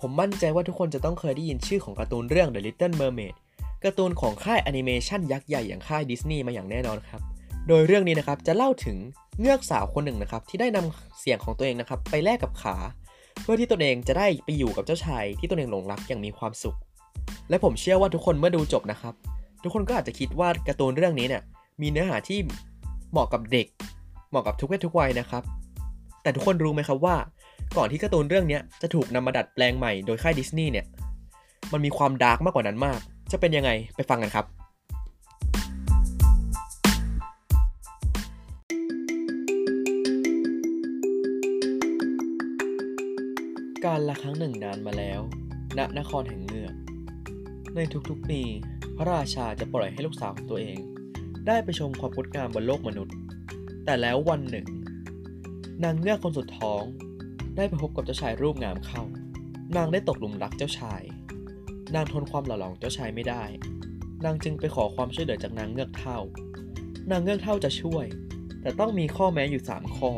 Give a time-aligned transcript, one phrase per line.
[0.00, 3.34] ผมมั่นใจว่าทุกคนจะต้องเคยได้ยินชื่อของการ์ตูนเรื่อง The Little Mermaid
[3.84, 7.20] การ์ตูนของค่ายแอนิเมชันยักษ์ใหญ่อย่างค่ายดิสนีย์มาอย่างแน่นอนครับ
[7.68, 8.96] โดยเรื่องนี้นะครับจะเล่าถึง
[9.40, 12.76] เงือกสาวคนหนึ่งนะครับที่ได้นำเสียงของตัวเองนะครับไปแลกกับขา
[13.42, 16.76] เพื่อที่ตนเองจะได้ไปอยู่กับเจ้าชายที่ตนเองหลงรักอย่างมีความสุข
[17.48, 19.14] และผมเชื่อว่าทุกคนเมื่อดูจบนะครับ
[19.62, 21.42] ทุกคนก็อาจจะคิดว่าการ์ตูนเรื่องนี้เนี่ย
[21.80, 22.38] มีเนื้อหาที่
[23.10, 23.66] เหมาะกับเด็ก
[24.30, 25.42] เหมาะกับทุกเพศทุกวัยนะครับ
[26.22, 27.16] แต่ทุกคนรู้ไหมครับว่า
[27.76, 30.86] ก่อนที่การ์ตูนเรื่องนี้จะถูกนำมาดัดแปลงใหม่โดยค่ายดิสนีย์เนี่ย
[31.72, 33.00] มันมีความดาร์กมากกว่านั้นมาก
[33.32, 34.46] จะเป็นยังไงไปฟังกันครับ
[43.84, 45.20] การละครั้งหนึ่งนานมาแล้ว
[45.78, 46.74] ณ นครแห่งเงือก
[47.74, 48.40] ในทุกๆปี
[48.96, 50.78] พระราชาจะปล่อยให้ลูกสาวของตัวเอง
[51.46, 53.14] ได้ไปชมความงดงามบนโลกมนุษย์
[53.84, 54.66] แต่แล้ววันหนึ่ง
[55.84, 56.82] นางเงือกคนสุดท้อง
[57.56, 59.02] ได้ไปพบกับเจ้าชายรูปงามเข้า
[59.76, 61.02] นางได้ตกหลุมรักเจ้าชาย
[61.94, 63.44] นางทนความหล่อหลองเจ้าชายไม่ได้
[64.24, 66.18] นางจึงไปขอความช่วยเหลือจากนางเงือกเท่า
[67.10, 68.04] นางเงือกเท่าจะช่วย
[68.62, 70.10] แต่ต้องมีข้อแม้อยู่ 3 ข้อ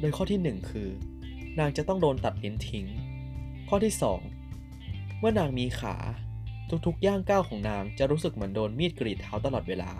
[0.00, 0.88] โดยข้อที่ 1 คือ
[1.58, 2.86] นางจะต้องโดนตัดลิ้นทิ้ง
[3.68, 3.92] ข้อที่
[4.56, 5.96] 2 เมื่อนางมีขา
[6.86, 9.90] ทุกๆย่างก้าวของนางจะรู้สึกเหมือนโดนมีดกรีดเท้าตลอดเวลา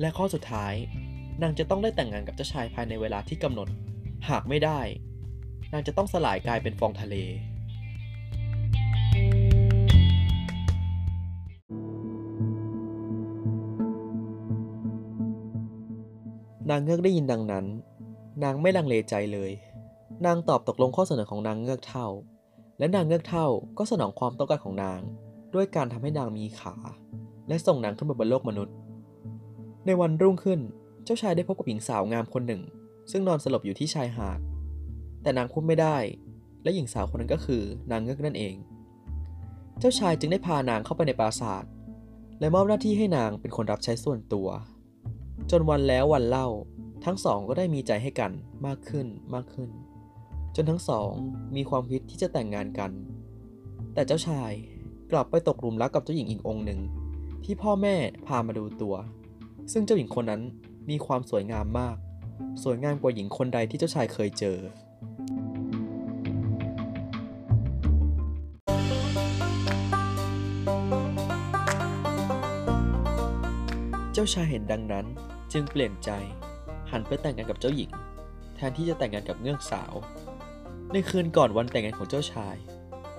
[0.00, 0.74] และข้อสุดท้าย
[1.42, 3.68] นางจะต้องได้แต่งงานกับเจ้าชายภายในเวลาที่กำหนด
[4.30, 4.80] หากไม่ได้
[5.72, 7.14] นางจะต้องสลายกลายเป็นฟองทะเล
[16.70, 17.66] นางเงือกได้ยินดังนั้น
[18.42, 19.50] นางไม่ลังเลใจเลย
[20.26, 22.06] นางตอบตกลงข้อเสนอของนางเงือกเท่า
[22.78, 23.46] และนางเงือกเท่า
[23.78, 25.00] ก็สนองความต้องการของนาง
[25.54, 26.74] ด้วยการทำให้นางมีขา
[27.48, 28.74] และส่งนางขึ้นมาบนโลกมนุษย์
[29.86, 30.60] ในวันรุ่งขึ้น
[31.04, 32.62] เจ้าชายได้พบกับหญิงสาวงามคนหนึ่ง
[33.10, 34.40] ซึ่งนอนสลบอยู่ที่ชายหาด
[35.22, 35.96] แต่นางพูดไม่ได้
[36.62, 38.54] และหญิงสาวคนนั้นก็คือนางเงือกนั่นเอง
[39.78, 41.64] เจ้าชายจึงได้พานางเข้าไปในปราสาท
[42.40, 44.48] และมอบหน้าที่ให้นางเป็นคนรับใช้ส่วนตัว
[45.50, 46.48] จนวันแล้ววันเล่า
[47.04, 48.32] ทั้งสองก็ได้มีใจให้กัน
[48.66, 49.70] มากขึ้นมากขึ้น
[50.56, 51.10] จนทั้งสอง
[51.56, 52.90] มีความคิดที่จะแต่งงานกัน
[53.94, 54.52] แต่เจ้าชาย
[55.12, 56.80] กลับไปตกหลุมรักกับเจ้าหญิงอีกองค์หนึ่ง
[57.44, 57.94] ที่พ่อแม่
[58.26, 58.94] พามาดูตัว
[59.72, 60.42] ซึ่งเจ้าหญิงคนนั้น
[60.90, 61.96] มีความสวยงามมาก
[62.62, 64.58] สวยงามกว่าหญิงคนใดที่เจ้าชายเคยเจอ
[74.12, 75.06] เจ้าชายเห็นดังนั้น
[75.52, 76.10] จึงเปลี่ยนใจ
[76.90, 77.90] หันไปแต่งงานกับเจ้าหญิง
[78.54, 79.92] แทนที่จะแต่งงานกับเงือกสาว
[80.92, 82.56] ในคืนก่อนวันแต่งงานของเจ้าชาย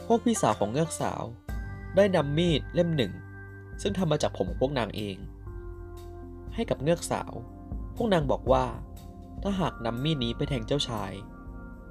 [0.06, 1.24] พวกพี่สาวของเงือกสาว
[1.96, 3.12] ได้นำมีดเล่มหนึ่ง
[3.82, 5.18] ซึ่งทำมาจากผมของพวกนางเอง
[6.54, 7.34] ให้กับเงือกสาว
[7.96, 8.66] พวกนางบอกว่า
[9.46, 11.12] ถ้าหากนำมีดนี้ไปแทงเจ้าชาย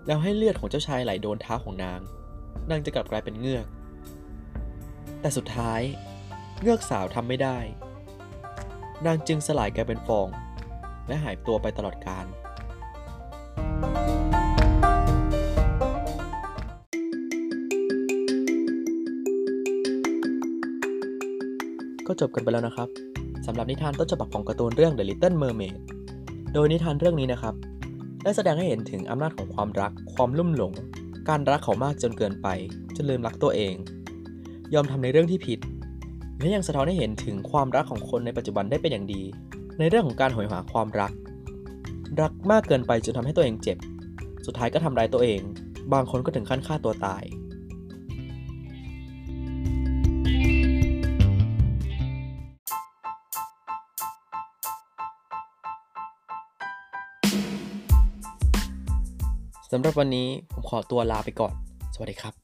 [0.07, 2.01] แล้วให้เลือดของเจ้าชายไหลโดนเท้าของนาง
[2.71, 3.67] นางจะกลับกลายเป็นเงือก
[5.21, 5.81] แต่สุดท้าย
[6.61, 7.59] เงือกสาวทำไม่ได้
[9.07, 10.29] นางจึงสลายกลายเป็นฟอง
[11.07, 12.27] และหายตัวไปตลอดกาล
[22.07, 22.89] ก็จบกันไปแล้วนะครับ
[23.47, 25.75] สำหรับนิทานต้นฉบับของการ์ตูนเรื่อง The Little Mermaid
[26.53, 27.55] โดยนิทานเรื่องนี้นะครับ
[28.23, 30.73] ได้แสดงให้เห็นถึงอำนาจของความรัก ความลุ่มหลง
[31.29, 32.49] การรักเขามากจนเกินไป
[32.97, 33.75] จนลืมรักตัวเอง
[34.75, 35.59] ยอมทำในเรื่องที่ผิด
[36.39, 39.23] และยังสะท้อนให้เห็นถึงความรักของคนในปัจจุบันได้เป็นอย่างดี
[39.79, 41.13] ในเรื่องของการโหยหาความรัก
[42.21, 43.79] รักมากเกินไปจนทำให้ตัวเองเจ็บ
[44.47, 45.41] สุดท้ายก็ทำร้ายตัวเอง
[45.93, 47.23] บางคนก็ถึงขั้นฆ่าตัวตาย
[59.75, 61.53] สำหรับวันนี้ผมขอตัวลาไปก่อน
[61.95, 62.42] สวัสดีครับ